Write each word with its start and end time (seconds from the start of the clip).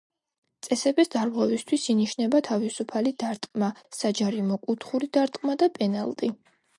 წესების 0.67 1.09
დარღვევისათვის 1.15 1.83
ინიშნება 1.93 2.41
თვისუფალი 2.47 3.13
დარტყმა, 3.23 3.69
საჯარიმო 3.99 4.57
კუთხური 4.65 5.11
დარტყმა 5.19 5.57
და 5.65 5.69
პენალტი. 5.77 6.31